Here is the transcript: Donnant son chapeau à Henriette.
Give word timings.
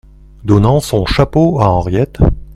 Donnant 0.43 0.79
son 0.79 1.05
chapeau 1.05 1.59
à 1.59 1.69
Henriette. 1.69 2.17